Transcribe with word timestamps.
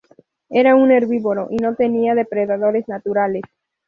Era 0.49 0.75
un 0.75 0.89
herbívoro 0.89 1.45
y 1.51 1.57
no 1.57 1.75
tenía 1.75 2.15
depredadores 2.15 2.87
naturales. 2.87 3.43